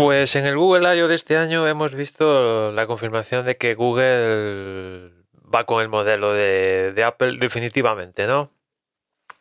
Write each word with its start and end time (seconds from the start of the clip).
Pues 0.00 0.34
en 0.34 0.46
el 0.46 0.56
Google 0.56 0.96
I.O. 0.96 1.08
de 1.08 1.14
este 1.14 1.36
año 1.36 1.68
hemos 1.68 1.94
visto 1.94 2.72
la 2.72 2.86
confirmación 2.86 3.44
de 3.44 3.58
que 3.58 3.74
Google 3.74 5.12
va 5.54 5.66
con 5.66 5.82
el 5.82 5.90
modelo 5.90 6.32
de, 6.32 7.04
Apple 7.04 7.36
definitivamente, 7.38 8.26
¿no? 8.26 8.50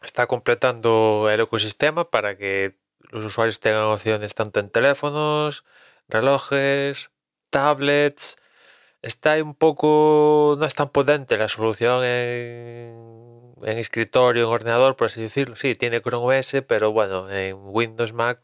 Está 0.03 0.27
completando 0.27 1.29
el 1.31 1.39
ecosistema 1.39 2.09
para 2.09 2.37
que 2.37 2.75
los 3.09 3.23
usuarios 3.23 3.61
tengan 3.61 3.83
opciones 3.83 4.35
tanto 4.35 4.59
en 4.59 4.69
teléfonos, 4.69 5.63
relojes, 6.09 7.09
tablets. 7.49 8.37
Está 9.01 9.41
un 9.41 9.55
poco, 9.55 10.57
no 10.59 10.65
es 10.65 10.75
tan 10.75 10.89
potente 10.89 11.37
la 11.37 11.47
solución 11.47 12.03
en, 12.03 13.53
en 13.63 13.77
escritorio, 13.77 14.43
en 14.43 14.49
ordenador, 14.49 14.97
por 14.97 15.05
así 15.05 15.21
decirlo. 15.21 15.55
Sí, 15.55 15.75
tiene 15.75 16.01
Chrome 16.01 16.37
OS, 16.37 16.63
pero 16.67 16.91
bueno, 16.91 17.31
en 17.31 17.55
Windows 17.61 18.11
Mac 18.11 18.41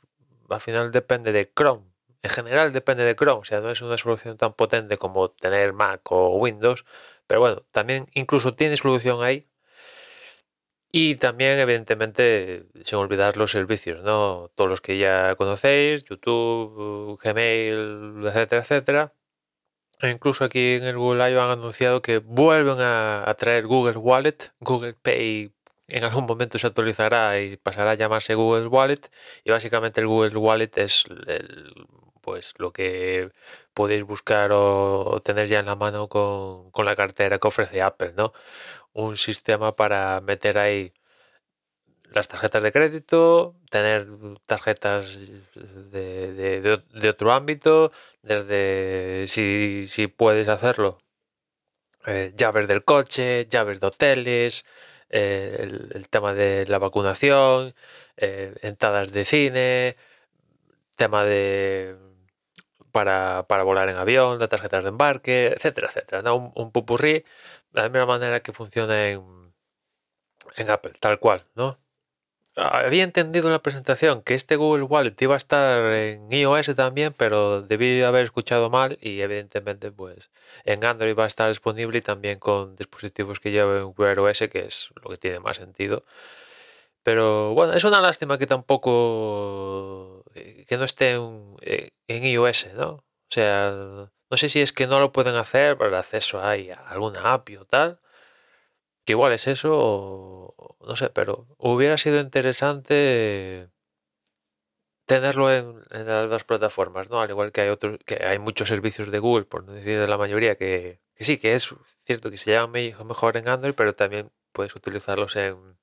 al 0.49 0.61
final 0.61 0.93
depende 0.93 1.33
de 1.33 1.51
Chrome. 1.53 1.94
En 2.25 2.31
general 2.31 2.73
depende 2.73 3.03
de 3.03 3.15
Chrome, 3.15 3.41
o 3.41 3.43
sea, 3.43 3.61
no 3.61 3.69
es 3.69 3.81
una 3.83 3.99
solución 3.99 4.35
tan 4.35 4.53
potente 4.53 4.97
como 4.97 5.29
tener 5.29 5.73
Mac 5.73 6.11
o 6.11 6.37
Windows, 6.37 6.83
pero 7.27 7.39
bueno, 7.39 7.63
también 7.71 8.07
incluso 8.15 8.55
tiene 8.55 8.77
solución 8.77 9.23
ahí. 9.23 9.47
Y 10.91 11.15
también, 11.15 11.59
evidentemente, 11.59 12.65
sin 12.83 12.97
olvidar 12.97 13.37
los 13.37 13.51
servicios, 13.51 14.03
¿no? 14.03 14.49
Todos 14.55 14.69
los 14.69 14.81
que 14.81 14.97
ya 14.97 15.35
conocéis, 15.35 16.03
YouTube, 16.05 17.19
Gmail, 17.23 18.23
etcétera, 18.25 18.61
etcétera. 18.61 19.13
E 20.01 20.09
incluso 20.09 20.45
aquí 20.45 20.75
en 20.75 20.85
el 20.85 20.97
Google 20.97 21.31
I.O. 21.31 21.41
han 21.43 21.51
anunciado 21.51 22.01
que 22.01 22.19
vuelven 22.19 22.79
a, 22.81 23.29
a 23.29 23.33
traer 23.35 23.67
Google 23.67 23.97
Wallet, 23.97 24.51
Google 24.59 24.95
Pay 24.95 25.55
en 25.87 26.03
algún 26.03 26.25
momento 26.25 26.57
se 26.57 26.67
actualizará 26.67 27.39
y 27.39 27.57
pasará 27.57 27.91
a 27.91 27.95
llamarse 27.95 28.33
Google 28.33 28.67
Wallet 28.67 29.11
y 29.43 29.51
básicamente 29.51 30.01
el 30.01 30.07
Google 30.07 30.37
Wallet 30.37 30.71
es 30.77 31.05
el, 31.27 31.85
pues 32.25 32.55
lo 32.57 32.73
que 32.73 33.29
podéis 33.75 34.03
buscar 34.03 34.51
o, 34.51 35.21
tener 35.23 35.47
ya 35.47 35.59
en 35.59 35.67
la 35.67 35.75
mano 35.75 36.09
con, 36.09 36.71
con, 36.71 36.85
la 36.85 36.95
cartera 36.95 37.37
que 37.39 37.47
ofrece 37.47 37.83
Apple, 37.83 38.13
¿no? 38.17 38.33
Un 38.93 39.15
sistema 39.17 39.75
para 39.75 40.21
meter 40.21 40.57
ahí 40.57 40.93
las 42.11 42.27
tarjetas 42.27 42.63
de 42.63 42.71
crédito, 42.71 43.55
tener 43.69 44.07
tarjetas 44.47 45.17
de, 45.91 46.81
de, 46.93 47.09
otro 47.09 47.31
ámbito, 47.31 47.91
desde 48.23 49.27
si, 49.27 49.85
si 49.87 50.07
puedes 50.07 50.47
hacerlo, 50.47 50.99
eh, 52.07 52.33
llaves 52.35 52.67
del 52.67 52.83
coche, 52.83 53.47
llaves 53.49 53.79
de 53.79 53.87
hoteles, 53.87 54.65
eh, 55.09 55.57
el, 55.59 55.91
el, 55.93 56.09
tema 56.09 56.33
de 56.33 56.65
la 56.67 56.79
vacunación, 56.79 57.75
eh, 58.17 58.55
entradas 58.61 59.11
de 59.11 59.25
cine, 59.25 59.95
tema 60.95 61.23
de 61.23 61.95
para, 62.95 63.45
para, 63.49 63.63
volar 63.63 63.89
en 63.89 63.97
avión, 63.97 64.39
de 64.39 64.47
tarjetas 64.47 64.85
de 64.85 64.89
embarque, 64.89 65.47
etcétera, 65.47 65.87
etcétera. 65.87 66.33
Un, 66.33 66.53
un 66.55 66.71
de 66.71 67.25
la 67.73 67.89
misma 67.89 68.05
manera 68.05 68.39
que 68.39 68.53
funciona 68.53 69.09
en, 69.09 69.53
en 70.55 70.69
Apple, 70.69 70.93
tal 71.01 71.19
cual, 71.19 71.43
¿no? 71.55 71.77
Había 72.55 73.03
entendido 73.03 73.47
en 73.47 73.51
la 73.51 73.61
presentación 73.61 74.21
que 74.21 74.33
este 74.33 74.55
Google 74.55 74.83
Wallet 74.83 75.15
iba 75.19 75.33
a 75.33 75.37
estar 75.37 75.77
en 75.91 76.31
iOS 76.31 76.73
también, 76.77 77.11
pero 77.11 77.61
debí 77.61 78.01
haber 78.01 78.23
escuchado 78.23 78.69
mal 78.69 78.97
y 79.01 79.19
evidentemente 79.19 79.91
pues 79.91 80.31
en 80.63 80.85
Android 80.85 81.17
va 81.17 81.25
a 81.25 81.27
estar 81.27 81.49
disponible 81.49 81.97
y 81.97 82.01
también 82.01 82.39
con 82.39 82.77
dispositivos 82.77 83.41
que 83.41 83.51
lleven 83.51 83.93
Wear 83.97 84.17
OS, 84.19 84.39
que 84.49 84.59
es 84.65 84.89
lo 85.03 85.09
que 85.09 85.17
tiene 85.17 85.41
más 85.41 85.57
sentido. 85.57 86.05
Pero 87.03 87.53
bueno, 87.53 87.73
es 87.73 87.83
una 87.83 87.99
lástima 87.99 88.37
que 88.37 88.47
tampoco 88.47 90.14
que 90.67 90.77
no 90.77 90.85
esté 90.85 91.11
en, 91.11 91.55
eh, 91.61 91.91
en 92.07 92.25
iOS, 92.25 92.73
¿no? 92.75 92.89
O 92.89 93.05
sea, 93.29 93.71
no 94.29 94.37
sé 94.37 94.49
si 94.49 94.61
es 94.61 94.73
que 94.73 94.87
no 94.87 94.99
lo 94.99 95.11
pueden 95.11 95.35
hacer 95.35 95.77
para 95.77 95.89
el 95.89 95.95
acceso 95.95 96.39
a 96.39 96.51
alguna 96.51 97.33
API 97.33 97.57
o 97.57 97.65
tal, 97.65 97.99
que 99.05 99.13
igual 99.13 99.33
es 99.33 99.47
eso 99.47 99.71
o 99.73 100.77
no 100.87 100.95
sé, 100.95 101.09
pero 101.09 101.47
hubiera 101.57 101.97
sido 101.97 102.19
interesante 102.19 103.69
tenerlo 105.05 105.51
en, 105.53 105.83
las 105.91 106.29
dos 106.29 106.43
plataformas, 106.43 107.09
¿no? 107.09 107.21
Al 107.21 107.29
igual 107.29 107.51
que 107.51 107.61
hay 107.61 107.69
otros, 107.69 107.99
que 108.05 108.15
hay 108.25 108.39
muchos 108.39 108.69
servicios 108.69 109.11
de 109.11 109.19
Google, 109.19 109.45
por 109.45 109.63
no 109.63 109.73
decir 109.73 109.99
de 109.99 110.07
la 110.07 110.17
mayoría, 110.17 110.55
que, 110.57 110.99
que 111.15 111.23
sí, 111.23 111.37
que 111.37 111.53
es 111.55 111.73
cierto 112.03 112.31
que 112.31 112.37
se 112.37 112.51
llaman 112.51 112.71
mejor 113.07 113.37
en 113.37 113.49
Android, 113.49 113.73
pero 113.75 113.95
también 113.95 114.31
puedes 114.51 114.75
utilizarlos 114.75 115.35
en, 115.35 115.77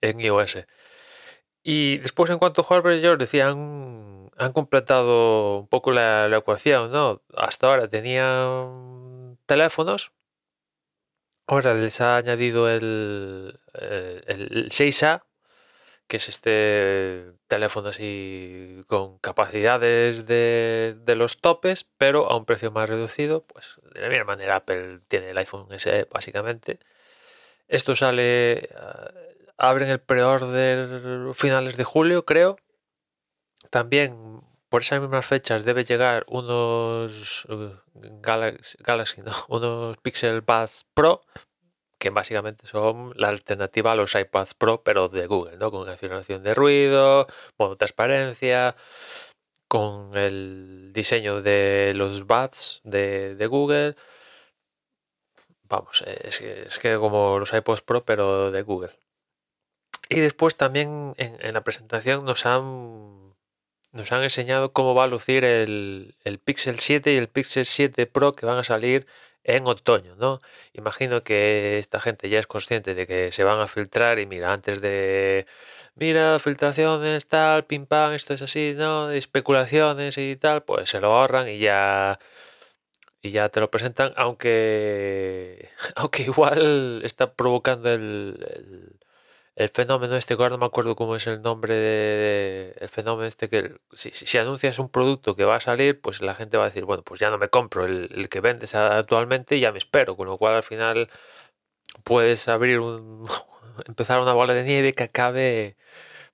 en 0.00 0.20
iOS. 0.20 0.58
Y 1.68 1.98
después 1.98 2.30
en 2.30 2.38
cuanto 2.38 2.60
a 2.62 2.64
hardware, 2.64 2.94
ellos 2.94 3.18
decían, 3.18 4.30
han 4.36 4.52
completado 4.52 5.58
un 5.58 5.66
poco 5.66 5.90
la, 5.90 6.28
la 6.28 6.36
ecuación, 6.36 6.92
¿no? 6.92 7.22
Hasta 7.36 7.66
ahora 7.66 7.88
tenían 7.88 9.36
teléfonos, 9.46 10.12
ahora 11.48 11.74
les 11.74 12.00
ha 12.00 12.18
añadido 12.18 12.70
el, 12.70 13.58
el, 13.74 14.22
el 14.28 14.68
6A, 14.70 15.24
que 16.06 16.18
es 16.18 16.28
este 16.28 17.32
teléfono 17.48 17.88
así 17.88 18.84
con 18.86 19.18
capacidades 19.18 20.28
de, 20.28 20.96
de, 21.04 21.16
los 21.16 21.40
topes, 21.40 21.88
pero 21.98 22.30
a 22.30 22.36
un 22.36 22.44
precio 22.44 22.70
más 22.70 22.88
reducido. 22.88 23.42
Pues 23.44 23.80
de 23.92 24.02
la 24.02 24.08
misma 24.08 24.24
manera 24.24 24.56
Apple 24.56 25.00
tiene 25.08 25.30
el 25.30 25.38
iPhone 25.38 25.66
SE 25.80 26.04
básicamente. 26.12 26.78
Esto 27.68 27.96
sale, 27.96 28.68
abren 29.58 29.90
el 29.90 30.00
pre-order 30.00 31.34
finales 31.34 31.76
de 31.76 31.84
julio, 31.84 32.24
creo. 32.24 32.56
También 33.70 34.42
por 34.68 34.82
esas 34.82 35.00
mismas 35.00 35.26
fechas 35.26 35.64
debe 35.64 35.84
llegar 35.84 36.24
unos 36.28 37.44
uh, 37.46 37.70
Galaxy, 37.94 39.22
no, 39.22 39.32
unos 39.48 39.98
Pixel 39.98 40.40
Buds 40.40 40.86
Pro 40.94 41.22
que 41.98 42.10
básicamente 42.10 42.66
son 42.66 43.12
la 43.16 43.28
alternativa 43.28 43.92
a 43.92 43.96
los 43.96 44.14
iPads 44.14 44.54
Pro, 44.54 44.82
pero 44.82 45.08
de 45.08 45.26
Google, 45.26 45.56
¿no? 45.56 45.70
Con 45.70 45.86
cancelación 45.86 46.42
de 46.42 46.54
ruido, 46.54 47.26
modo 47.58 47.76
transparencia, 47.76 48.76
con 49.68 50.16
el 50.16 50.92
diseño 50.92 51.42
de 51.42 51.92
los 51.94 52.26
Buds 52.26 52.80
de, 52.84 53.46
Google. 53.48 53.96
Vamos, 55.64 56.02
es 56.06 56.38
que, 56.38 56.62
es 56.62 56.78
que 56.78 56.96
como 56.96 57.38
los 57.38 57.52
iPods 57.52 57.82
Pro, 57.82 58.04
pero 58.04 58.50
de 58.50 58.62
Google. 58.62 58.92
Y 60.08 60.20
después 60.20 60.56
también 60.56 61.14
en, 61.16 61.36
en, 61.40 61.54
la 61.54 61.62
presentación 61.64 62.24
nos 62.24 62.46
han, 62.46 63.34
nos 63.92 64.12
han 64.12 64.22
enseñado 64.22 64.72
cómo 64.72 64.94
va 64.94 65.04
a 65.04 65.08
lucir 65.08 65.44
el, 65.44 66.16
el 66.24 66.38
Pixel 66.38 66.78
7 66.78 67.12
y 67.12 67.16
el 67.16 67.28
Pixel 67.28 67.66
7 67.66 68.06
Pro 68.06 68.34
que 68.34 68.46
van 68.46 68.58
a 68.58 68.64
salir 68.64 69.06
en 69.46 69.68
otoño, 69.68 70.16
¿no? 70.16 70.38
Imagino 70.72 71.22
que 71.22 71.78
esta 71.78 72.00
gente 72.00 72.28
ya 72.28 72.38
es 72.40 72.46
consciente 72.46 72.94
de 72.94 73.06
que 73.06 73.32
se 73.32 73.44
van 73.44 73.60
a 73.60 73.68
filtrar 73.68 74.18
y 74.18 74.26
mira, 74.26 74.52
antes 74.52 74.80
de, 74.80 75.46
mira, 75.94 76.38
filtraciones, 76.40 77.28
tal, 77.28 77.64
pim 77.66 77.86
pam, 77.86 78.12
esto 78.14 78.34
es 78.34 78.42
así, 78.42 78.74
¿no? 78.76 79.10
Especulaciones 79.10 80.18
y 80.18 80.36
tal, 80.36 80.64
pues 80.64 80.90
se 80.90 81.00
lo 81.00 81.08
ahorran 81.14 81.48
y 81.48 81.58
ya 81.58 82.18
y 83.22 83.30
ya 83.30 83.48
te 83.48 83.60
lo 83.60 83.70
presentan, 83.70 84.12
aunque 84.16 85.68
aunque 85.96 86.22
igual 86.24 87.02
está 87.04 87.34
provocando 87.34 87.92
el, 87.92 88.36
el, 88.50 89.05
el 89.56 89.70
fenómeno 89.70 90.16
este, 90.16 90.36
que 90.36 90.42
ahora 90.42 90.54
no 90.54 90.58
me 90.58 90.66
acuerdo 90.66 90.96
cómo 90.96 91.16
es 91.16 91.26
el 91.26 91.42
nombre 91.42 91.74
de, 91.74 92.76
el 92.78 92.88
fenómeno 92.90 93.26
este, 93.26 93.48
que 93.48 93.76
si, 93.94 94.10
si, 94.12 94.26
si, 94.26 94.38
anuncias 94.38 94.78
un 94.78 94.90
producto 94.90 95.34
que 95.34 95.44
va 95.44 95.56
a 95.56 95.60
salir, 95.60 96.00
pues 96.00 96.22
la 96.22 96.34
gente 96.34 96.58
va 96.58 96.64
a 96.64 96.66
decir, 96.66 96.84
bueno, 96.84 97.02
pues 97.02 97.20
ya 97.20 97.30
no 97.30 97.38
me 97.38 97.48
compro 97.48 97.86
el, 97.86 98.10
el 98.14 98.28
que 98.28 98.40
vendes 98.40 98.74
actualmente 98.74 99.56
y 99.56 99.60
ya 99.60 99.72
me 99.72 99.78
espero, 99.78 100.16
con 100.16 100.28
lo 100.28 100.38
cual 100.38 100.54
al 100.54 100.62
final 100.62 101.08
puedes 102.04 102.48
abrir 102.48 102.80
un, 102.80 103.26
empezar 103.86 104.20
una 104.20 104.34
bola 104.34 104.54
de 104.54 104.64
nieve 104.64 104.94
que 104.94 105.04
acabe 105.04 105.76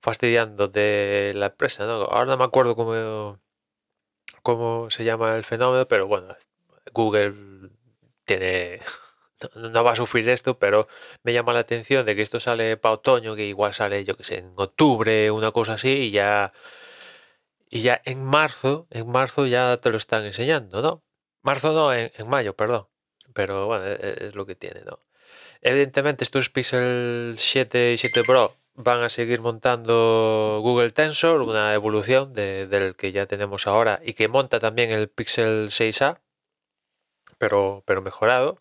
fastidiando 0.01 0.67
de 0.67 1.33
la 1.35 1.47
empresa, 1.47 1.85
¿no? 1.85 2.03
Ahora 2.03 2.25
no 2.25 2.37
me 2.37 2.45
acuerdo 2.45 2.75
cómo, 2.75 3.39
cómo 4.43 4.89
se 4.91 5.03
llama 5.05 5.35
el 5.35 5.43
fenómeno, 5.45 5.87
pero 5.87 6.07
bueno, 6.07 6.35
Google 6.93 7.69
tiene 8.25 8.81
no 9.55 9.83
va 9.83 9.91
a 9.91 9.95
sufrir 9.95 10.27
esto, 10.29 10.57
pero 10.59 10.87
me 11.23 11.33
llama 11.33 11.53
la 11.53 11.59
atención 11.59 12.05
de 12.05 12.15
que 12.15 12.21
esto 12.21 12.39
sale 12.39 12.77
para 12.77 12.95
otoño, 12.95 13.35
que 13.35 13.45
igual 13.45 13.73
sale, 13.73 14.03
yo 14.03 14.17
que 14.17 14.23
sé, 14.23 14.39
en 14.39 14.53
octubre, 14.55 15.31
una 15.31 15.51
cosa 15.51 15.73
así, 15.73 15.89
y 15.89 16.11
ya. 16.11 16.53
Y 17.69 17.81
ya 17.81 18.01
en 18.05 18.23
marzo, 18.23 18.87
en 18.91 19.09
marzo 19.09 19.47
ya 19.47 19.77
te 19.77 19.89
lo 19.89 19.97
están 19.97 20.25
enseñando, 20.25 20.81
¿no? 20.81 21.03
Marzo 21.41 21.73
no, 21.73 21.93
en, 21.93 22.11
mayo, 22.27 22.55
perdón. 22.55 22.87
Pero 23.33 23.67
bueno, 23.67 23.85
e, 23.85 23.93
e, 23.93 24.27
es, 24.27 24.35
lo 24.35 24.45
que 24.45 24.55
tiene, 24.55 24.81
¿no? 24.81 24.99
Evidentemente 25.61 26.23
estos 26.23 26.49
Pixel 26.49 27.35
7 27.37 27.93
y 27.93 27.97
7 27.97 28.23
Pro 28.23 28.55
van 28.75 29.03
a 29.03 29.09
seguir 29.09 29.41
montando 29.41 30.59
Google 30.61 30.91
Tensor, 30.91 31.41
una 31.41 31.73
evolución 31.73 32.33
del 32.33 32.95
que 32.95 33.11
ya 33.11 33.25
tenemos 33.25 33.67
ahora 33.67 34.01
y 34.03 34.13
que 34.13 34.27
monta 34.27 34.59
también 34.59 34.91
el 34.91 35.09
Pixel 35.09 35.69
6A, 35.69 36.19
pero, 37.37 37.83
pero 37.85 38.01
mejorado 38.01 38.57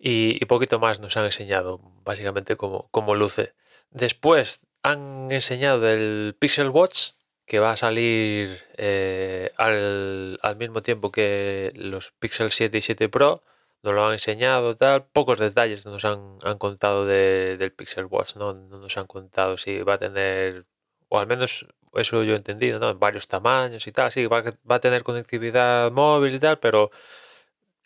y, 0.00 0.42
y 0.42 0.46
poquito 0.46 0.78
más 0.78 1.00
nos 1.00 1.16
han 1.18 1.26
enseñado 1.26 1.80
básicamente 2.04 2.56
cómo, 2.56 2.88
cómo 2.90 3.14
luce. 3.14 3.52
Después 3.90 4.66
han 4.82 5.30
enseñado 5.30 5.86
el 5.88 6.34
Pixel 6.38 6.70
Watch, 6.70 7.10
que 7.44 7.58
va 7.58 7.72
a 7.72 7.76
salir 7.76 8.60
eh, 8.78 9.52
al, 9.56 10.38
al, 10.42 10.56
mismo 10.56 10.82
tiempo 10.82 11.12
que 11.12 11.72
los 11.74 12.12
Pixel 12.12 12.50
7 12.50 12.78
y 12.78 12.80
7 12.80 13.08
Pro. 13.10 13.42
Nos 13.82 13.94
lo 13.94 14.06
han 14.06 14.12
enseñado, 14.14 14.74
tal. 14.74 15.04
Pocos 15.04 15.38
detalles 15.38 15.84
nos 15.84 16.04
han, 16.04 16.38
han 16.44 16.58
contado 16.58 17.04
de, 17.06 17.56
del 17.58 17.72
Pixel 17.72 18.06
Watch, 18.06 18.36
¿no? 18.36 18.54
No 18.54 18.78
nos 18.78 18.96
han 18.96 19.06
contado 19.06 19.58
si 19.58 19.82
va 19.82 19.94
a 19.94 19.98
tener, 19.98 20.66
o 21.08 21.18
al 21.18 21.26
menos 21.26 21.66
eso 21.94 22.22
yo 22.22 22.34
he 22.34 22.36
entendido, 22.36 22.78
¿no? 22.78 22.90
En 22.90 22.98
varios 22.98 23.26
tamaños 23.26 23.86
y 23.86 23.92
tal. 23.92 24.12
Sí, 24.12 24.26
va, 24.26 24.42
va 24.70 24.76
a 24.76 24.80
tener 24.80 25.02
conectividad 25.02 25.90
móvil 25.92 26.34
y 26.36 26.38
tal, 26.40 26.58
pero 26.58 26.90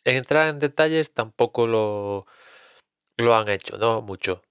entrar 0.04 0.48
en 0.48 0.58
detalles 0.58 1.12
tampoco 1.12 1.66
lo, 1.66 2.26
lo 3.16 3.34
han 3.34 3.48
hecho, 3.48 3.78
no 3.78 4.02
mucho. 4.02 4.42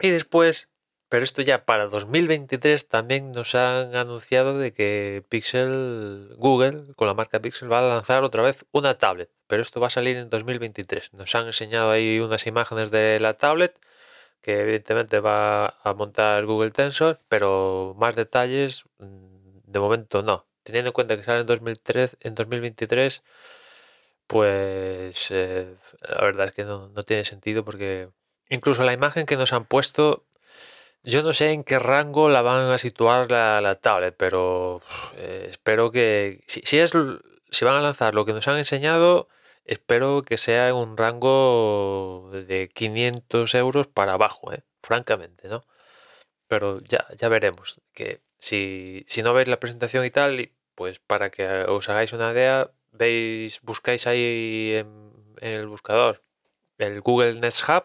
Y 0.00 0.10
después, 0.10 0.68
pero 1.08 1.24
esto 1.24 1.42
ya 1.42 1.64
para 1.66 1.86
2023 1.86 2.88
también 2.88 3.32
nos 3.32 3.54
han 3.54 3.94
anunciado 3.96 4.58
de 4.58 4.72
que 4.72 5.24
Pixel, 5.28 6.34
Google, 6.36 6.94
con 6.96 7.06
la 7.08 7.14
marca 7.14 7.40
Pixel, 7.40 7.70
va 7.70 7.80
a 7.80 7.82
lanzar 7.82 8.24
otra 8.24 8.42
vez 8.42 8.64
una 8.72 8.96
tablet. 8.98 9.30
Pero 9.46 9.62
esto 9.62 9.80
va 9.80 9.88
a 9.88 9.90
salir 9.90 10.16
en 10.16 10.30
2023. 10.30 11.14
Nos 11.14 11.34
han 11.34 11.46
enseñado 11.46 11.90
ahí 11.90 12.20
unas 12.20 12.46
imágenes 12.46 12.90
de 12.90 13.18
la 13.20 13.34
tablet 13.34 13.78
que 14.40 14.60
evidentemente 14.60 15.20
va 15.20 15.78
a 15.82 15.94
montar 15.94 16.44
Google 16.46 16.70
Tensor, 16.70 17.20
pero 17.28 17.94
más 17.98 18.16
detalles 18.16 18.84
mm, 18.98 19.60
de 19.64 19.80
momento 19.80 20.22
no. 20.22 20.46
Teniendo 20.62 20.88
en 20.90 20.92
cuenta 20.94 21.16
que 21.16 21.22
sale 21.24 21.40
en, 21.40 21.46
2003, 21.46 22.16
en 22.20 22.34
2023 22.34 23.22
pues 24.30 25.26
eh, 25.30 25.74
la 26.02 26.20
verdad 26.20 26.46
es 26.46 26.52
que 26.52 26.62
no, 26.62 26.88
no, 26.90 27.02
tiene 27.02 27.24
sentido 27.24 27.64
porque 27.64 28.10
incluso 28.48 28.84
la 28.84 28.92
imagen 28.92 29.26
que 29.26 29.36
nos 29.36 29.52
han 29.52 29.64
puesto, 29.64 30.24
yo 31.02 31.24
no 31.24 31.32
sé 31.32 31.50
en 31.50 31.64
qué 31.64 31.80
rango 31.80 32.28
la 32.30 32.40
van 32.40 32.70
a 32.70 32.78
situar 32.78 33.28
la, 33.28 33.60
la 33.60 33.74
tablet, 33.74 34.14
pero 34.16 34.82
eh, 35.16 35.46
espero 35.50 35.90
que 35.90 36.44
si, 36.46 36.60
si, 36.64 36.78
es 36.78 36.92
si 37.50 37.64
van 37.64 37.74
a 37.74 37.80
lanzar 37.80 38.14
lo 38.14 38.24
que 38.24 38.32
nos 38.32 38.46
han 38.46 38.58
enseñado, 38.58 39.28
espero 39.64 40.22
que 40.22 40.38
sea 40.38 40.68
en 40.68 40.76
un 40.76 40.96
rango 40.96 42.30
de 42.32 42.70
500 42.72 43.52
euros 43.56 43.88
para 43.88 44.12
abajo, 44.12 44.52
eh, 44.52 44.62
francamente, 44.80 45.48
¿no? 45.48 45.64
Pero 46.46 46.80
ya, 46.82 47.06
ya 47.16 47.28
veremos. 47.28 47.80
Que 47.94 48.22
si, 48.38 49.04
si 49.08 49.22
no 49.22 49.34
veis 49.34 49.48
la 49.48 49.58
presentación 49.60 50.04
y 50.04 50.10
tal, 50.10 50.52
pues 50.76 51.00
para 51.00 51.30
que 51.30 51.48
os 51.64 51.88
hagáis 51.88 52.12
una 52.12 52.32
idea, 52.32 52.70
veis, 52.92 53.60
buscáis 53.62 54.06
ahí 54.06 54.74
en, 54.76 55.10
el 55.40 55.66
buscador 55.66 56.22
el 56.80 57.00
Google 57.00 57.34
Nest 57.34 57.68
Hub 57.68 57.84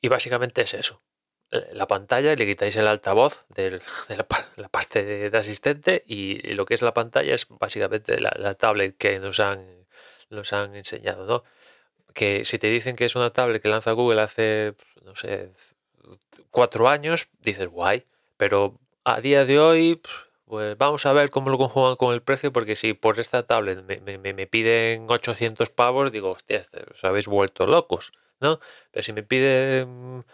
y 0.00 0.08
básicamente 0.08 0.62
es 0.62 0.74
eso. 0.74 1.02
Eh, 1.50 1.70
la 1.72 1.86
pantalla 1.86 2.34
le 2.34 2.46
quitáis 2.46 2.76
el 2.76 2.86
altavoz 2.86 3.44
de 3.48 3.80
la, 4.08 4.68
parte 4.68 5.04
de, 5.04 5.38
asistente 5.38 6.02
y 6.06 6.38
lo 6.54 6.66
que 6.66 6.74
es 6.74 6.82
la 6.82 6.94
pantalla 6.94 7.34
es 7.34 7.46
básicamente 7.48 8.18
la, 8.20 8.54
tablet 8.54 8.96
que 8.96 9.18
nos 9.18 9.40
han, 9.40 9.86
nos 10.30 10.52
han 10.52 10.74
enseñado, 10.74 11.26
¿no? 11.26 11.44
Que 12.14 12.44
si 12.44 12.58
te 12.58 12.68
dicen 12.68 12.96
que 12.96 13.04
es 13.04 13.14
una 13.14 13.32
tablet 13.32 13.62
que 13.62 13.68
lanza 13.68 13.92
Google 13.92 14.22
hace, 14.22 14.74
no 15.02 15.14
sé, 15.14 15.52
cuatro 16.50 16.88
años, 16.88 17.28
dices 17.40 17.68
guay, 17.68 18.06
pero 18.36 18.80
a 19.04 19.20
día 19.20 19.44
de 19.44 19.58
hoy 19.58 20.00
pues 20.46 20.78
vamos 20.78 21.04
a 21.06 21.12
ver 21.12 21.30
cómo 21.30 21.50
lo 21.50 21.58
conjugan 21.58 21.96
con 21.96 22.14
el 22.14 22.22
precio, 22.22 22.52
porque 22.52 22.76
si 22.76 22.94
por 22.94 23.18
esta 23.18 23.44
tablet 23.46 23.82
me, 23.84 24.18
me, 24.18 24.32
me 24.32 24.46
piden 24.46 25.06
800 25.10 25.70
pavos, 25.70 26.12
digo, 26.12 26.30
hostia, 26.30 26.58
este, 26.58 26.84
os 26.88 27.02
habéis 27.04 27.26
vuelto 27.26 27.66
locos, 27.66 28.12
¿no? 28.40 28.60
Pero 28.92 29.02
si 29.02 29.12
me 29.12 29.24
piden 29.24 30.24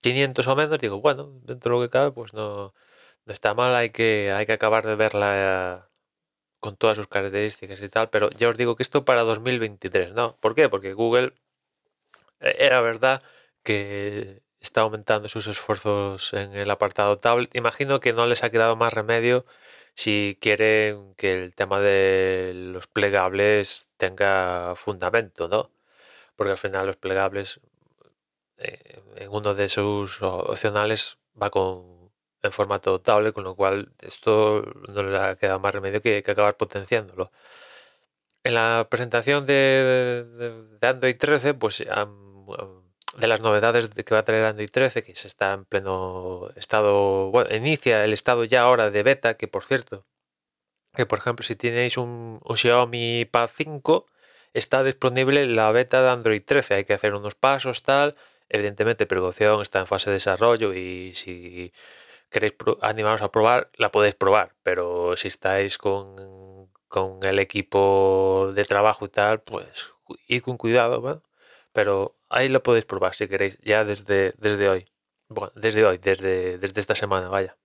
500 0.00 0.46
o 0.48 0.56
menos, 0.56 0.78
digo, 0.80 1.00
bueno, 1.00 1.40
dentro 1.44 1.74
de 1.74 1.80
lo 1.80 1.86
que 1.86 1.90
cabe, 1.90 2.12
pues 2.12 2.34
no, 2.34 2.70
no 3.26 3.32
está 3.32 3.54
mal, 3.54 3.74
hay 3.74 3.90
que, 3.90 4.32
hay 4.32 4.46
que 4.46 4.52
acabar 4.54 4.86
de 4.86 4.96
verla 4.96 5.90
con 6.60 6.76
todas 6.76 6.96
sus 6.98 7.08
características 7.08 7.80
y 7.82 7.88
tal, 7.88 8.10
pero 8.10 8.30
ya 8.30 8.48
os 8.48 8.56
digo 8.58 8.76
que 8.76 8.84
esto 8.84 9.04
para 9.04 9.22
2023, 9.24 10.14
¿no? 10.14 10.36
¿Por 10.38 10.54
qué? 10.54 10.68
Porque 10.68 10.94
Google 10.94 11.34
eh, 12.40 12.56
era 12.58 12.80
verdad 12.80 13.22
que 13.62 14.42
está 14.62 14.82
aumentando 14.82 15.28
sus 15.28 15.46
esfuerzos 15.48 16.32
en 16.32 16.54
el 16.54 16.70
apartado 16.70 17.16
tablet. 17.16 17.54
Imagino 17.54 18.00
que 18.00 18.12
no 18.12 18.26
les 18.26 18.44
ha 18.44 18.50
quedado 18.50 18.76
más 18.76 18.92
remedio 18.92 19.44
si 19.94 20.38
quieren 20.40 21.14
que 21.16 21.34
el 21.34 21.54
tema 21.54 21.80
de 21.80 22.52
los 22.54 22.86
plegables 22.86 23.88
tenga 23.98 24.74
fundamento, 24.76 25.48
¿no? 25.48 25.70
Porque 26.36 26.52
al 26.52 26.58
final 26.58 26.86
los 26.86 26.96
plegables 26.96 27.60
eh, 28.58 29.02
en 29.16 29.30
uno 29.30 29.54
de 29.54 29.68
sus 29.68 30.22
opcionales 30.22 31.18
va 31.40 31.50
con 31.50 31.92
en 32.42 32.52
formato 32.52 33.00
tablet, 33.00 33.34
con 33.34 33.44
lo 33.44 33.54
cual 33.56 33.92
esto 34.00 34.62
no 34.88 35.02
les 35.04 35.20
ha 35.20 35.36
quedado 35.36 35.60
más 35.60 35.74
remedio 35.74 36.02
que, 36.02 36.18
acabar 36.18 36.56
potenciándolo. 36.56 37.30
En 38.44 38.54
la 38.54 38.88
presentación 38.90 39.46
de, 39.46 40.26
Android 40.82 41.16
13, 41.16 41.54
pues 41.54 41.84
han 41.88 42.10
de 43.18 43.26
las 43.26 43.40
novedades 43.40 43.88
que 43.90 44.14
va 44.14 44.20
a 44.20 44.24
traer 44.24 44.44
Android 44.44 44.70
13, 44.70 45.02
que 45.04 45.14
se 45.14 45.28
está 45.28 45.52
en 45.52 45.64
pleno 45.64 46.50
estado, 46.56 47.30
bueno, 47.30 47.54
inicia 47.54 48.04
el 48.04 48.12
estado 48.12 48.44
ya 48.44 48.62
ahora 48.62 48.90
de 48.90 49.02
beta, 49.02 49.36
que 49.36 49.48
por 49.48 49.64
cierto, 49.64 50.06
que 50.94 51.06
por 51.06 51.18
ejemplo 51.18 51.44
si 51.44 51.56
tenéis 51.56 51.96
un, 51.98 52.40
Xiaomi 52.54 53.26
Pad 53.26 53.50
5, 53.52 54.06
está 54.54 54.82
disponible 54.84 55.46
la 55.46 55.72
beta 55.72 56.02
de 56.02 56.10
Android 56.10 56.42
13, 56.44 56.74
hay 56.74 56.84
que 56.84 56.94
hacer 56.94 57.14
unos 57.14 57.34
pasos, 57.34 57.82
tal, 57.82 58.16
evidentemente 58.48 59.06
precaución, 59.06 59.62
está 59.62 59.80
en 59.80 59.86
fase 59.86 60.10
de 60.10 60.14
desarrollo 60.14 60.74
y 60.74 61.14
si 61.14 61.72
queréis 62.30 62.54
animaros 62.82 63.22
a 63.22 63.30
probar, 63.32 63.70
la 63.76 63.90
podéis 63.92 64.14
probar, 64.14 64.54
pero 64.62 65.16
si 65.16 65.28
estáis 65.28 65.78
con, 65.78 66.70
con 66.88 67.20
el 67.24 67.38
equipo 67.38 68.52
de 68.54 68.64
trabajo 68.64 69.06
y 69.06 69.08
tal, 69.08 69.42
pues 69.42 69.92
ir 70.28 70.42
con 70.42 70.56
cuidado, 70.56 71.00
¿vale? 71.00 71.20
Pero 71.72 72.16
ahí 72.28 72.48
lo 72.48 72.62
podéis 72.62 72.84
probar 72.86 73.14
si 73.14 73.28
queréis, 73.28 73.58
ya 73.62 73.84
desde, 73.84 74.34
desde 74.38 74.68
hoy. 74.68 74.86
Bueno, 75.28 75.52
desde 75.56 75.84
hoy, 75.86 75.98
desde, 75.98 76.58
desde 76.58 76.80
esta 76.80 76.94
semana, 76.94 77.28
vaya. 77.28 77.56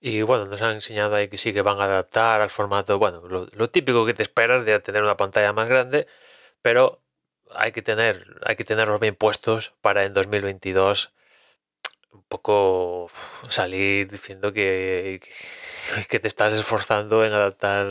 Y 0.00 0.22
bueno, 0.22 0.46
nos 0.46 0.62
han 0.62 0.72
enseñado 0.76 1.14
ahí 1.16 1.28
que 1.28 1.38
sí 1.38 1.52
que 1.52 1.62
van 1.62 1.80
a 1.80 1.84
adaptar 1.84 2.40
al 2.40 2.50
formato, 2.50 2.98
bueno, 2.98 3.22
lo, 3.26 3.70
típico 3.70 4.06
que 4.06 4.14
te 4.14 4.22
esperas 4.22 4.64
de 4.64 4.78
tener 4.80 5.02
una 5.02 5.16
pantalla 5.16 5.52
más 5.52 5.68
grande, 5.68 6.06
pero 6.62 7.02
hay 7.50 7.72
que 7.72 7.82
tener, 7.82 8.40
hay 8.44 8.56
que 8.56 8.64
tenerlos 8.64 9.00
bien 9.00 9.16
puestos 9.16 9.74
para 9.80 10.04
en 10.04 10.14
2022 10.14 11.12
un 12.12 12.22
poco 12.24 13.10
salir 13.48 14.10
diciendo 14.10 14.52
que, 14.52 15.20
que 16.08 16.20
te 16.20 16.28
estás 16.28 16.52
esforzando 16.54 17.24
en 17.24 17.32
adaptar 17.32 17.88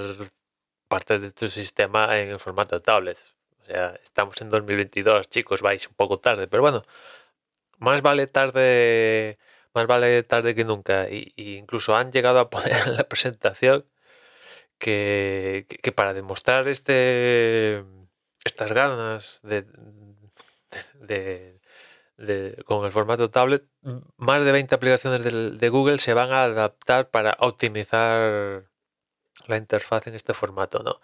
partes 0.88 1.22
de 1.22 1.32
tu 1.32 1.48
sistema 1.48 2.20
en 2.20 2.30
el 2.32 2.40
formato 2.40 2.76
de 2.76 2.82
tablets 2.82 3.37
estamos 4.04 4.42
en 4.42 4.50
2022, 4.50 5.30
chicos, 5.30 5.62
vais 5.62 5.88
un 5.88 5.94
poco 5.96 6.20
tarde, 6.20 6.48
pero 6.48 6.62
bueno, 6.64 6.82
más 7.80 8.02
vale 8.02 8.28
tarde, 8.28 9.38
más 9.74 9.88
vale 9.88 10.24
tarde 10.24 10.56
que 10.56 10.66
nunca. 10.66 11.10
Y, 11.10 11.34
incluso 11.38 11.96
han 11.96 12.12
llegado 12.12 12.40
a 12.40 12.50
poner 12.50 12.88
en 12.88 12.96
la 12.98 13.08
presentación 13.08 13.86
que, 14.78 15.66
para 15.96 16.14
demostrar 16.14 16.68
este 16.68 17.84
estas 18.46 18.72
ganas 18.72 19.42
de, 19.44 19.66
con 22.66 22.86
el 22.86 22.92
formato 22.92 23.30
tablet, 23.30 23.66
más 24.18 24.44
de 24.44 24.52
20 24.52 24.76
aplicaciones 24.76 25.24
de, 25.24 25.70
Google 25.70 26.00
se 26.00 26.14
van 26.14 26.32
a 26.32 26.44
adaptar 26.44 27.10
para 27.10 27.38
optimizar 27.40 28.66
la 29.48 29.58
interfaz 29.58 30.08
en 30.08 30.16
este 30.16 30.34
formato, 30.34 30.82
¿no? 30.84 31.00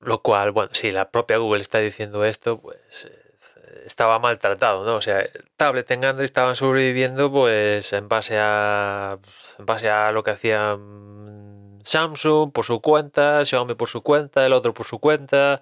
Lo 0.00 0.22
cual, 0.22 0.52
bueno, 0.52 0.70
si 0.74 0.92
la 0.92 1.10
propia 1.10 1.38
Google 1.38 1.60
está 1.60 1.78
diciendo 1.78 2.24
esto, 2.24 2.60
pues 2.60 3.06
eh, 3.06 3.82
estaba 3.86 4.18
maltratado, 4.18 4.84
¿no? 4.84 4.96
O 4.96 5.00
sea, 5.02 5.28
tablet 5.56 5.90
en 5.90 6.04
Android 6.04 6.24
estaban 6.24 6.56
sobreviviendo 6.56 7.30
pues 7.32 7.92
en 7.92 8.08
base 8.08 8.38
a 8.38 9.18
en 9.58 9.66
base 9.66 9.90
a 9.90 10.12
lo 10.12 10.22
que 10.22 10.30
hacían 10.32 11.80
Samsung 11.84 12.52
por 12.52 12.64
su 12.64 12.80
cuenta, 12.80 13.44
Xiaomi 13.44 13.74
por 13.74 13.88
su 13.88 14.02
cuenta, 14.02 14.46
el 14.46 14.52
otro 14.52 14.74
por 14.74 14.86
su 14.86 14.98
cuenta 15.00 15.60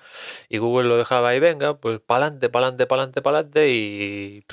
y 0.48 0.58
Google 0.58 0.88
lo 0.88 0.98
dejaba 0.98 1.30
ahí, 1.30 1.40
venga, 1.40 1.78
pues 1.78 2.00
pa'lante, 2.00 2.48
pa'lante, 2.50 2.86
pa'lante, 2.86 3.22
pa'lante 3.22 3.68
y, 3.70 4.44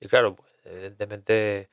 y 0.00 0.08
claro, 0.08 0.36
pues, 0.36 0.50
evidentemente 0.64 1.70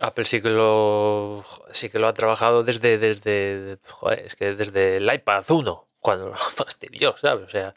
Apple 0.00 0.24
sí 0.26 0.42
que 0.42 0.50
lo 0.50 1.42
sí 1.72 1.90
que 1.90 1.98
lo 1.98 2.08
ha 2.08 2.14
trabajado 2.14 2.64
desde 2.64 2.98
desde 2.98 3.78
joder, 3.88 4.20
es 4.20 4.34
que 4.36 4.54
desde 4.54 4.96
el 4.98 5.12
iPad 5.12 5.44
1 5.50 5.89
cuando 6.00 6.26
lo 6.26 6.32
lanzó 6.32 6.66
Steve 6.70 6.98
Jobs, 7.00 7.20
¿sabes? 7.20 7.46
O 7.46 7.50
sea, 7.50 7.74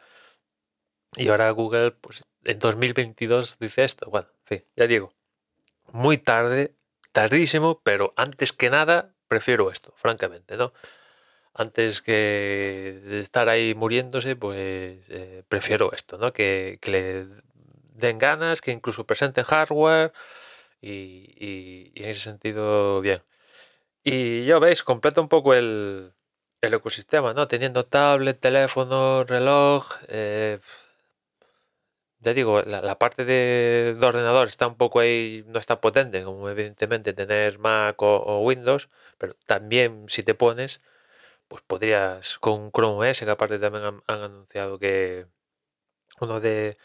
y 1.16 1.30
ahora 1.30 1.50
Google 1.52 1.92
pues 1.92 2.24
en 2.44 2.60
2022 2.60 3.60
dice 3.60 3.84
esto. 3.84 4.10
Bueno, 4.10 4.28
en 4.42 4.46
fin, 4.60 4.68
ya 4.76 4.88
digo, 4.88 5.14
muy 5.92 6.18
tarde, 6.18 6.76
tardísimo, 7.12 7.82
pero 7.84 8.14
antes 8.18 8.54
que 8.54 8.70
nada 8.70 9.16
prefiero 9.28 9.72
esto, 9.72 9.94
francamente, 9.98 10.58
¿no? 10.58 10.74
Antes 11.54 12.02
que 12.02 13.02
estar 13.20 13.50
ahí 13.50 13.76
muriéndose, 13.76 14.36
pues 14.36 15.06
eh, 15.10 15.44
prefiero 15.50 15.94
esto, 15.94 16.18
¿no? 16.18 16.34
Que, 16.34 16.80
que 16.82 16.92
le 16.92 17.28
den 17.96 18.20
ganas, 18.20 18.62
que 18.62 18.72
incluso 18.72 19.06
presenten 19.06 19.44
hardware 19.46 20.14
y, 20.82 20.90
y- 21.38 21.92
y 21.96 22.04
en 22.04 22.10
ese 22.10 22.22
sentido, 22.22 23.02
bien. 23.02 23.24
Y 24.04 24.46
ya 24.46 24.60
veis, 24.60 24.84
completa 24.84 25.22
un 25.22 25.30
poco 25.30 25.54
el, 25.54 26.14
el 26.64 26.74
ecosistema, 26.76 27.34
¿no? 27.34 27.48
Teniendo 27.48 27.86
tablet, 27.86 28.40
teléfono, 28.40 29.24
reloj. 29.26 29.86
eh, 30.08 30.60
ya 32.20 32.34
digo, 32.34 32.62
la, 32.64 32.98
parte 33.00 33.26
de, 33.26 33.96
de 34.00 34.06
ordenador 34.08 34.48
está 34.48 34.68
un 34.68 34.76
poco 34.78 35.00
ahí, 35.00 35.44
no 35.48 35.60
está 35.60 35.82
potente, 35.82 36.24
como 36.24 36.50
evidentemente 36.50 37.14
tener 37.14 37.60
Mac 37.60 38.02
o, 38.02 38.40
Windows, 38.42 38.90
pero 39.18 39.34
también 39.46 40.06
si 40.08 40.24
te 40.24 40.34
pones, 40.36 40.82
pues 41.50 41.62
podrías 41.64 42.40
con 42.40 42.72
Chrome 42.72 43.10
OS, 43.12 43.26
que 43.26 43.32
aparte 43.32 43.60
también 43.60 43.86
han, 43.86 44.04
anunciado 44.08 44.80
que 44.80 45.28
uno 46.22 46.40
de, 46.42 46.78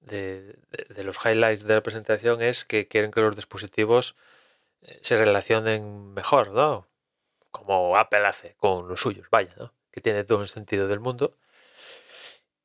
de, 0.00 0.56
de- 0.72 0.86
de 0.94 1.04
los 1.04 1.18
highlights 1.24 1.64
de 1.66 1.74
la 1.76 1.82
presentación 1.82 2.42
es 2.42 2.64
que 2.64 2.88
quieren 2.88 3.10
que 3.12 3.20
los 3.22 3.36
dispositivos 3.36 4.16
eh, 4.82 4.98
se 5.02 5.16
relacionen 5.18 6.14
mejor, 6.14 6.52
¿no? 6.52 6.88
Como 7.56 7.96
Apple 7.96 8.26
hace 8.26 8.54
con 8.56 8.86
los 8.88 9.00
suyos, 9.00 9.28
vaya, 9.30 9.54
¿no? 9.58 9.72
Que 9.90 10.00
tiene 10.00 10.24
todo 10.24 10.42
el 10.42 10.48
sentido 10.48 10.88
del 10.88 11.00
mundo. 11.00 11.36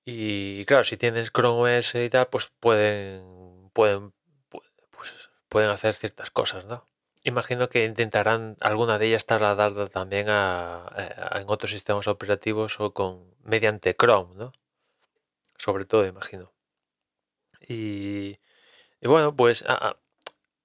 Y 0.03 0.65
claro, 0.65 0.83
si 0.83 0.97
tienes 0.97 1.31
Chrome 1.31 1.77
OS 1.77 1.95
y 2.03 2.09
tal, 2.09 2.27
pues 2.27 2.51
pueden, 2.59 3.69
pueden, 3.73 4.11
pu- 4.49 4.63
pues, 4.89 5.29
pueden 5.49 5.69
hacer 5.69 5.93
ciertas 5.93 6.31
cosas, 6.31 6.65
¿no? 6.65 6.87
Imagino 7.23 7.69
que 7.69 7.85
intentarán 7.85 8.57
alguna 8.61 8.97
de 8.97 9.07
ellas 9.07 9.27
trasladarla 9.27 9.87
también 9.87 10.25
a, 10.29 10.91
en 11.35 11.45
otros 11.47 11.69
sistemas 11.71 12.07
operativos 12.07 12.79
o 12.79 12.93
con 12.93 13.35
mediante 13.43 13.95
Chrome, 13.95 14.35
¿no? 14.35 14.53
Sobre 15.57 15.85
todo, 15.85 16.05
imagino. 16.07 16.51
Y, 17.67 18.37
bueno, 19.03 19.35
pues 19.35 19.63
a- 19.67 19.97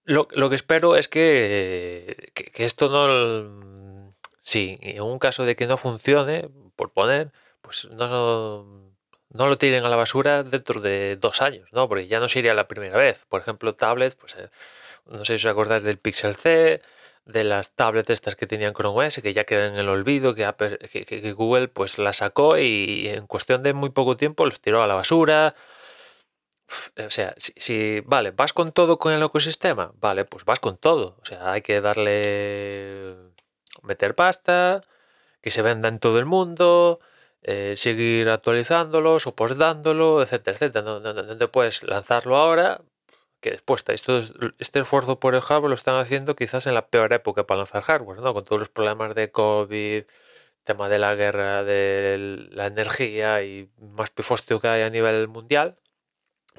lo, 0.04 0.28
lo 0.32 0.48
que 0.50 0.56
espero 0.56 0.96
es 0.96 1.08
que, 1.08 2.30
que, 2.34 2.44
que 2.46 2.64
esto 2.64 2.88
no... 2.88 4.05
Si 4.52 4.78
en 4.82 5.02
un 5.02 5.18
caso 5.18 5.44
de 5.44 5.56
que 5.56 5.66
no 5.66 5.76
funcione, 5.76 6.48
por 6.76 6.92
poner, 6.92 7.32
pues 7.62 7.88
no, 7.90 8.64
lo 9.30 9.58
tiren 9.58 9.84
a 9.84 9.88
la 9.88 9.96
basura 9.96 10.42
dentro 10.44 10.80
de 10.80 11.16
dos 11.16 11.42
años, 11.42 11.68
¿no? 11.72 11.88
Porque 11.88 12.06
ya 12.06 12.20
no 12.20 12.28
sería 12.28 12.54
la 12.54 12.68
primera 12.68 12.96
vez. 12.96 13.24
Por 13.28 13.40
ejemplo, 13.40 13.74
tablets, 13.74 14.14
pues 14.14 14.36
eh, 14.36 14.48
no 15.06 15.24
sé 15.24 15.38
si 15.38 15.46
os 15.46 15.52
acordáis 15.52 15.82
del 15.84 15.98
Pixel 15.98 16.36
C, 16.36 16.82
de 17.26 17.44
las 17.44 17.74
tablets 17.74 18.10
estas 18.10 18.36
que 18.36 18.46
tenían 18.46 18.74
Chrome 18.74 19.06
OS, 19.06 19.22
que 19.22 19.32
ya 19.32 19.44
quedan 19.44 19.74
en 19.74 19.80
el 19.80 19.88
olvido, 19.88 20.34
que, 20.34 20.44
Google 21.36 21.68
pues 21.68 21.98
la 21.98 22.12
sacó 22.12 22.58
y 22.58 23.08
en 23.08 23.26
cuestión 23.26 23.62
de 23.64 23.74
muy 23.74 23.90
poco 23.90 24.16
tiempo 24.16 24.44
los 24.46 24.60
tiró 24.60 24.82
a 24.82 24.86
la 24.86 24.94
basura. 24.94 25.54
O 27.06 27.10
sea, 27.10 27.34
si, 27.36 27.52
si- 27.56 28.00
vale, 28.04 28.30
vas 28.32 28.52
con 28.52 28.72
todo 28.72 28.98
con 28.98 29.12
el 29.12 29.22
ecosistema, 29.22 29.92
vale, 30.00 30.24
pues 30.24 30.44
vas 30.44 30.58
con 30.60 30.76
todo. 30.78 31.16
O 31.20 31.24
sea, 31.24 31.52
hay 31.52 31.62
que 31.62 31.80
darle 31.80 33.14
meter 33.86 34.14
pasta, 34.14 34.82
que 35.42 35.50
se 35.50 35.62
venda 35.62 35.88
en 35.88 35.98
todo 36.00 36.18
el 36.18 36.26
mundo, 36.26 37.00
eh, 37.42 37.74
seguir 37.76 38.28
actualizándolo, 38.30 39.20
soportándolo, 39.20 40.22
etcétera, 40.22 40.56
etcétera. 40.56 40.84
No, 41.00 41.52
puedes 41.52 41.82
lanzarlo 41.84 42.36
ahora, 42.36 42.82
que 43.40 43.50
después 43.52 43.84
esto 43.88 44.18
es- 44.18 44.34
este 44.58 44.80
esfuerzo 44.80 45.20
por 45.20 45.34
el 45.34 45.42
hardware 45.42 45.70
lo 45.70 45.74
están 45.74 45.96
haciendo 45.96 46.36
quizás 46.36 46.66
en 46.66 46.74
la 46.74 46.88
peor 46.88 47.12
época 47.12 47.46
para 47.46 47.58
lanzar 47.58 47.82
hardware, 47.82 48.20
¿no? 48.20 48.34
Con 48.34 48.44
todos 48.44 48.60
los 48.60 48.68
problemas 48.70 49.14
de 49.14 49.30
COVID, 49.30 50.04
tema 50.64 50.88
de 50.88 50.98
la 50.98 51.14
guerra, 51.14 51.64
de 51.64 52.48
la 52.50 52.66
energía 52.66 53.42
y 53.44 53.70
más 53.78 54.10
pifostio 54.10 54.60
que 54.60 54.68
hay 54.68 54.82
a 54.82 54.90
nivel 54.90 55.28
mundial 55.28 55.76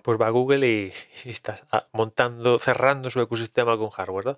pues 0.04 0.20
va 0.20 0.30
Google 0.30 0.68
y, 0.68 0.94
y 1.26 1.30
estás 1.30 1.66
ah, 1.72 1.88
montando, 1.92 2.60
cerrando 2.60 3.10
su 3.10 3.22
ecosistema 3.22 3.78
con 3.78 3.90
hardware, 3.90 4.38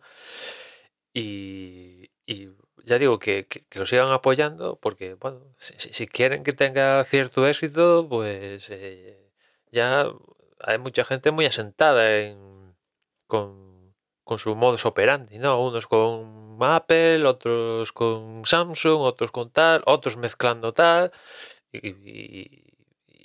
y 1.14 2.10
ya 2.86 2.98
digo 3.00 3.20
que, 3.20 3.48
que- 3.48 3.66
lo 3.80 3.86
sigan 3.86 4.12
apoyando 4.12 4.78
porque, 4.80 5.16
bueno, 5.16 5.42
si, 5.58 6.08
quieren 6.08 6.44
que 6.44 6.54
tenga 6.54 7.04
cierto 7.04 7.48
éxito, 7.48 8.08
pues 8.10 8.70
eh, 8.72 9.32
ya 9.72 10.08
hay 10.60 10.78
mucha 10.80 11.04
gente 11.06 11.32
muy 11.32 11.46
asentada 11.46 12.18
en, 12.20 12.76
con, 13.28 13.96
con 14.24 14.40
su 14.40 14.56
modus 14.56 14.86
operandi, 14.86 15.40
¿no? 15.40 15.62
Unos 15.64 15.88
con 15.88 16.58
Apple, 16.62 17.26
otros 17.26 17.92
con 17.94 18.46
Samsung, 18.46 19.02
otros 19.02 19.32
con 19.32 19.52
tal, 19.52 19.84
otros 19.86 20.18
mezclando 20.18 20.74
tal, 20.74 21.12
y, 21.72 21.90
y- 21.90 22.66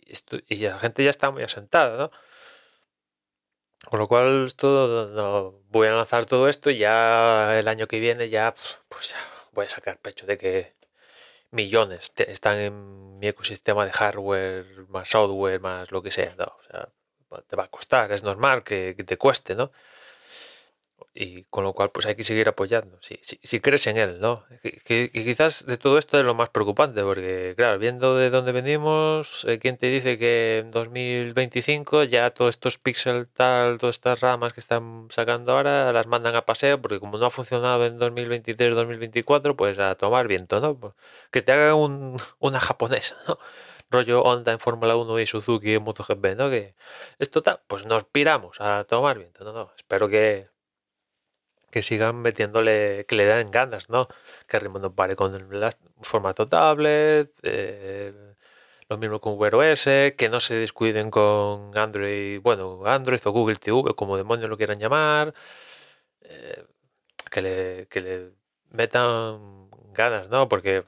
esto- 0.07 0.39
y 0.49 0.57
la 0.59 0.79
gente 0.79 1.05
ya 1.05 1.11
está 1.11 1.31
muy 1.31 1.43
asentada, 1.43 1.97
¿no? 1.99 2.11
Con 3.91 3.99
lo 4.01 4.09
cual, 4.09 4.45
esto 4.47 5.11
no, 5.15 5.53
voy 5.69 5.89
a 5.89 5.93
lanzar 5.93 6.25
todo 6.27 6.49
esto 6.49 6.71
y 6.71 6.79
ya 6.79 7.59
el 7.59 7.69
año 7.69 7.87
que 7.87 8.01
viene 8.01 8.29
ya, 8.31 8.55
pues 8.89 9.11
ya 9.11 9.17
voy 9.55 9.67
a 9.67 9.69
sacar 9.69 9.99
pecho 10.01 10.27
de 10.27 10.39
que 10.39 10.71
millones 11.51 12.13
te- 12.15 12.31
están 12.31 12.59
en 12.59 13.19
mi 13.19 13.29
ecosistema 13.29 13.85
de 13.85 13.93
hardware, 13.93 14.87
más 14.89 15.09
software, 15.09 15.61
más 15.61 15.91
lo 15.93 16.03
que 16.03 16.11
sea, 16.11 16.35
¿no? 16.37 16.45
O 16.47 16.63
sea, 16.71 16.89
te 17.49 17.57
va 17.57 17.65
a 17.65 17.69
costar, 17.69 18.13
es 18.13 18.23
normal 18.25 18.65
que, 18.65 18.95
que 18.97 19.05
te 19.05 19.17
cueste, 19.19 19.55
¿no? 19.55 19.73
Y 21.17 21.45
con 21.45 21.63
lo 21.65 21.73
cual, 21.73 21.91
pues 21.93 22.07
hay 22.07 22.17
que 22.17 22.25
seguir 22.25 22.49
apoyando, 22.49 22.99
si, 23.01 23.19
si, 23.23 23.39
si 23.43 23.61
crees 23.61 23.87
en 23.87 23.97
él, 23.99 24.19
¿no? 24.21 24.45
Que, 24.63 24.73
que- 24.73 25.11
quizás 25.13 25.65
de 25.67 25.77
todo 25.77 25.97
esto 25.99 26.19
es 26.19 26.25
lo 26.25 26.35
más 26.35 26.51
preocupante, 26.51 27.03
porque, 27.03 27.55
claro, 27.57 27.79
viendo 27.79 28.17
de 28.17 28.31
dónde 28.31 28.51
venimos, 28.53 29.45
eh, 29.49 29.59
¿quién 29.61 29.77
te 29.77 29.87
dice 29.87 30.19
que 30.19 30.59
en 30.59 30.71
2025 30.73 32.03
ya 32.05 32.31
todos 32.31 32.51
estos 32.51 32.79
píxeles, 32.79 33.29
tal, 33.33 33.79
todas 33.79 33.95
estas 33.97 34.21
ramas 34.21 34.53
que 34.55 34.61
están 34.61 35.07
sacando 35.11 35.53
ahora, 35.53 35.93
las 35.93 36.07
mandan 36.09 36.35
a 36.37 36.45
paseo, 36.47 36.81
porque 36.81 36.99
como 37.01 37.17
no 37.19 37.27
ha 37.27 37.31
funcionado 37.31 37.87
en 37.87 37.99
2023, 37.99 38.75
2024, 38.75 39.57
pues 39.57 39.79
a 39.79 39.95
tomar 39.97 40.27
viento, 40.27 40.61
¿no? 40.61 40.77
Pues 40.79 40.95
que 41.31 41.43
te 41.43 41.53
haga 41.53 41.75
un- 41.77 42.17
una 42.41 42.59
japonesa, 42.61 43.17
¿no? 43.29 43.39
Rollo 43.91 44.23
Honda 44.23 44.53
en 44.53 44.59
Fórmula 44.59 44.97
1 44.97 45.19
y 45.21 45.27
Suzuki 45.27 45.75
en 45.75 45.83
MotoGP, 45.85 46.35
¿no? 46.37 46.51
Que 46.51 46.75
esto 47.19 47.43
tal, 47.43 47.61
pues 47.69 47.85
nos 47.87 48.05
piramos 48.05 48.61
a 48.61 48.85
tomar 48.85 49.19
viento, 49.19 49.45
¿no? 49.45 49.53
no 49.53 49.73
espero 49.77 50.09
que 50.09 50.49
que 51.75 51.83
sigan 51.83 52.16
metiéndole, 52.23 53.04
que 53.09 53.16
le 53.16 53.25
den 53.26 53.50
ganas, 53.50 53.90
¿no? 53.90 54.07
Que 54.49 54.61
Rimo 54.61 54.78
no 54.78 54.95
pare 54.95 55.16
con 55.16 55.35
el 55.35 55.45
las- 55.61 55.78
formato 56.02 56.47
tablet, 56.49 57.33
eh, 57.43 58.12
lo 58.88 58.97
mismo 58.99 59.21
con 59.21 59.37
Wear 59.38 59.54
OS, 59.57 59.85
que 60.16 60.28
no 60.31 60.38
se 60.40 60.54
descuiden 60.54 61.11
con 61.11 61.76
Android, 61.76 62.40
bueno, 62.40 62.83
Android 62.87 63.21
o 63.26 63.33
Google 63.33 63.57
TV, 63.57 63.95
como 63.97 64.16
demonios 64.16 64.49
lo 64.50 64.57
quieran 64.57 64.78
llamar, 64.78 65.35
eh, 66.23 66.64
que, 67.31 67.40
le, 67.43 67.87
que 67.88 68.00
le 68.00 68.31
metan 68.71 69.69
ganas, 69.93 70.28
¿no? 70.28 70.49
Porque 70.49 70.85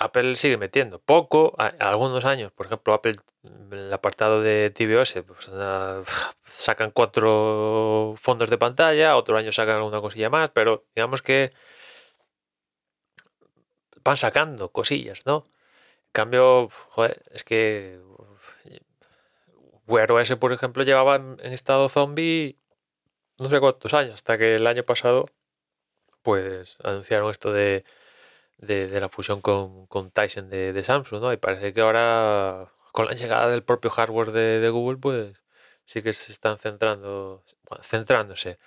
Apple 0.00 0.34
sigue 0.34 0.56
metiendo 0.56 0.98
poco, 0.98 1.54
algunos 1.78 2.24
años, 2.24 2.50
por 2.52 2.66
ejemplo, 2.66 2.94
Apple, 2.94 3.16
el 3.70 3.92
apartado 3.92 4.40
de 4.40 4.70
tvOS, 4.70 5.14
pues 5.26 5.50
sacan 6.44 6.90
cuatro 6.90 8.14
fondos 8.16 8.48
de 8.50 8.58
pantalla, 8.58 9.16
otro 9.16 9.36
año 9.36 9.52
sacan 9.52 9.76
alguna 9.76 10.00
cosilla 10.00 10.30
más, 10.30 10.50
pero 10.50 10.86
digamos 10.94 11.22
que 11.22 11.52
van 14.02 14.16
sacando 14.16 14.72
cosillas, 14.72 15.26
¿no? 15.26 15.44
En 16.06 16.12
cambio, 16.12 16.68
joder, 16.88 17.22
es 17.32 17.44
que 17.44 18.00
Wear 19.86 20.10
OS, 20.12 20.36
por 20.36 20.52
ejemplo, 20.52 20.82
llevaba 20.82 21.16
en 21.16 21.52
estado 21.52 21.88
zombie 21.88 22.58
no 23.40 23.48
sé 23.48 23.60
cuántos 23.60 23.94
años, 23.94 24.14
hasta 24.14 24.38
que 24.38 24.56
el 24.56 24.66
año 24.66 24.84
pasado, 24.84 25.26
pues 26.22 26.78
anunciaron 26.84 27.30
esto 27.30 27.52
de 27.52 27.84
de, 28.60 28.88
de 28.88 29.00
la 29.00 29.08
fusión 29.08 29.40
con, 29.40 29.86
con 29.86 30.10
Tyson 30.10 30.48
de, 30.50 30.72
de 30.72 30.84
Samsung, 30.84 31.20
¿no? 31.22 31.32
Y 31.32 31.36
parece 31.38 31.72
que 31.72 31.80
ahora, 31.80 32.72
con 32.92 33.06
la 33.06 33.12
llegada 33.14 33.48
del 33.50 33.62
propio 33.64 33.90
hardware 33.90 34.32
de, 34.32 34.60
de 34.60 34.70
Google, 34.70 34.98
pues 34.98 35.42
sí 35.86 36.02
que 36.02 36.12
se 36.12 36.32
están 36.32 36.58
centrando, 36.58 37.44
bueno, 37.68 37.82
centrándose. 37.84 38.58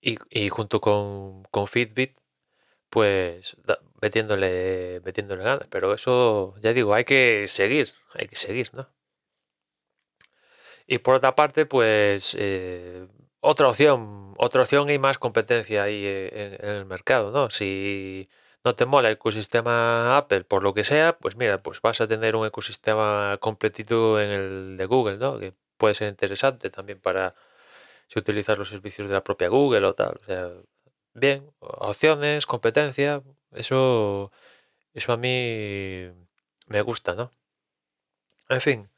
Y, 0.00 0.16
y 0.30 0.48
junto 0.48 0.80
con, 0.80 1.42
con 1.44 1.66
Fitbit, 1.66 2.16
pues 2.90 3.56
metiéndole, 4.02 5.00
metiéndole 5.04 5.44
ganas. 5.44 5.68
Pero 5.70 5.94
eso, 5.94 6.54
ya 6.60 6.72
digo, 6.72 6.94
hay 6.94 7.04
que 7.04 7.46
seguir, 7.48 7.92
hay 8.14 8.28
que 8.28 8.36
seguir, 8.36 8.70
¿no? 8.74 8.88
Y 10.86 10.98
por 10.98 11.16
otra 11.16 11.34
parte, 11.34 11.66
pues 11.66 12.36
eh, 12.38 13.06
otra 13.40 13.68
opción, 13.68 14.34
otra 14.38 14.62
opción 14.62 14.88
y 14.90 14.98
más 14.98 15.18
competencia 15.18 15.82
ahí 15.84 16.04
eh, 16.04 16.58
en, 16.60 16.68
en 16.68 16.74
el 16.76 16.86
mercado, 16.86 17.30
¿no? 17.32 17.50
Si 17.50 18.28
no 18.66 18.74
te 18.74 18.84
mola 18.84 19.08
el 19.08 19.14
ecosistema 19.14 20.16
Apple 20.18 20.44
por 20.44 20.62
lo 20.62 20.74
que 20.74 20.84
sea, 20.84 21.16
pues 21.18 21.36
mira, 21.36 21.62
pues 21.62 21.80
vas 21.80 22.00
a 22.00 22.08
tener 22.08 22.36
un 22.36 22.46
ecosistema 22.46 23.38
completito 23.40 24.20
en 24.20 24.30
el 24.30 24.76
de 24.76 24.86
Google, 24.86 25.18
¿no? 25.18 25.38
Que 25.38 25.54
puede 25.78 25.94
ser 25.94 26.08
interesante 26.08 26.68
también 26.70 27.00
para 27.00 27.34
si 28.08 28.18
utilizas 28.18 28.58
los 28.58 28.68
servicios 28.68 29.08
de 29.08 29.14
la 29.14 29.24
propia 29.24 29.48
Google 29.48 29.86
o 29.86 29.94
tal. 29.94 30.18
O 30.22 30.24
sea, 30.26 30.50
bien, 31.14 31.50
opciones, 31.60 32.46
competencia, 32.46 33.22
eso, 33.52 34.32
eso 34.94 35.12
a 35.12 35.16
mí 35.16 36.10
me 36.68 36.82
gusta, 36.82 37.14
¿no? 37.14 37.30
En 38.48 38.60
fin, 38.60 38.90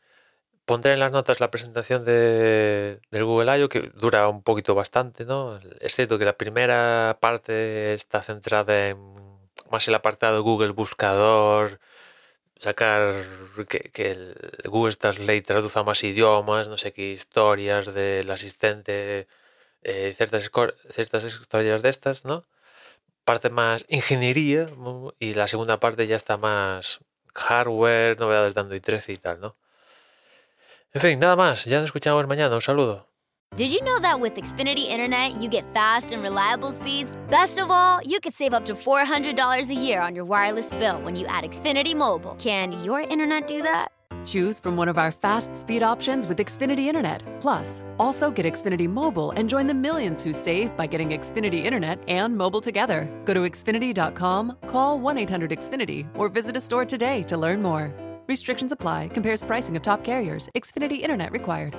pondré 0.67 0.95
en 0.95 1.01
las 1.01 1.13
notas 1.13 1.41
la 1.41 1.51
presentación 1.51 2.05
de, 2.05 3.01
del 3.11 3.25
Google 3.25 3.59
I.O. 3.59 3.69
que 3.69 3.91
dura 3.95 4.29
un 4.29 4.43
poquito 4.43 4.75
bastante, 4.75 5.25
¿no? 5.27 5.61
Es 5.81 5.95
cierto 5.95 6.19
que 6.19 6.25
la 6.25 6.39
primera 6.39 7.19
parte 7.21 7.95
está 7.95 8.23
centrada 8.23 8.89
en 8.89 9.28
más 9.71 9.89
el 9.89 9.95
apartado 9.95 10.43
Google 10.43 10.71
Buscador, 10.71 11.81
sacar 12.59 13.25
que, 13.69 14.11
el 14.11 14.35
Google 14.65 14.97
Translate 14.97 15.43
traduzca 15.43 15.83
más 15.83 16.03
idiomas, 16.05 16.69
no 16.69 16.77
sé 16.77 16.93
qué 16.93 17.13
historias 17.13 17.93
del 17.95 18.31
asistente, 18.31 19.29
eh, 19.83 20.13
ciertas, 20.17 20.51
ciertas 20.91 21.25
historias 21.25 21.83
de 21.83 21.89
estas, 21.91 22.25
¿no? 22.25 22.45
Parte 23.25 23.51
más 23.51 23.85
ingeniería 23.89 24.71
y 25.19 25.35
la 25.35 25.49
segunda 25.49 25.81
parte 25.81 26.07
ya 26.07 26.17
está 26.17 26.37
más 26.37 27.01
hardware, 27.35 28.19
novedades 28.19 28.55
de 28.55 28.61
Android 28.61 28.83
13 28.83 29.13
y 29.13 29.19
tal, 29.19 29.41
¿no? 29.41 29.57
En 30.93 31.01
fin, 31.01 31.19
nada 31.19 31.37
más, 31.37 31.65
ya 31.65 31.79
nos 31.81 31.87
escuchamos 31.87 32.27
mañana, 32.27 32.55
un 32.55 32.61
saludo. 32.63 33.08
Did 33.57 33.73
you 33.73 33.83
know 33.83 33.99
that 33.99 34.21
with 34.21 34.37
Xfinity 34.37 34.87
Internet, 34.87 35.41
you 35.43 35.49
get 35.49 35.65
fast 35.75 36.13
and 36.13 36.23
reliable 36.23 36.71
speeds? 36.71 37.17
Best 37.29 37.59
of 37.59 37.73
all, 37.73 38.01
you 38.05 38.21
could 38.21 38.33
save 38.33 38.55
up 38.55 38.65
to 38.67 38.75
$400 38.75 39.69
a 39.71 39.75
year 39.75 40.01
on 40.01 40.15
your 40.15 40.25
wireless 40.25 40.71
bill 40.71 41.01
when 41.03 41.17
you 41.17 41.27
add 41.27 41.43
Xfinity 41.43 41.97
Mobile. 41.97 42.37
Can 42.39 42.73
your 42.85 43.01
internet 43.01 43.49
do 43.49 43.61
that? 43.63 43.89
Choose 44.25 44.61
from 44.61 44.77
one 44.77 44.89
of 44.89 44.97
our 44.97 45.11
fast 45.11 45.57
speed 45.57 45.83
options 45.83 46.29
with 46.29 46.39
Xfinity 46.39 46.87
Internet. 46.87 47.25
Plus, 47.41 47.83
also 47.99 48.31
get 48.31 48.47
Xfinity 48.47 48.89
Mobile 48.89 49.33
and 49.33 49.49
join 49.49 49.67
the 49.67 49.75
millions 49.75 50.23
who 50.23 50.33
save 50.33 50.77
by 50.77 50.87
getting 50.87 51.09
Xfinity 51.09 51.65
Internet 51.65 51.99
and 52.07 52.37
mobile 52.37 52.61
together. 52.61 53.11
Go 53.25 53.35
to 53.35 53.41
Xfinity.com, 53.41 54.57
call 54.69 55.01
1 55.01 55.19
800 55.19 55.51
Xfinity, 55.51 56.07
or 56.15 56.29
visit 56.29 56.57
a 56.57 56.61
store 56.61 56.85
today 56.85 57.25
to 57.25 57.37
learn 57.37 57.61
more. 57.61 57.93
Restrictions 58.29 58.71
apply, 58.71 59.09
compares 59.09 59.43
pricing 59.43 59.77
of 59.77 59.83
top 59.83 60.05
carriers, 60.05 60.49
Xfinity 60.55 61.01
Internet 61.01 61.33
required. 61.33 61.75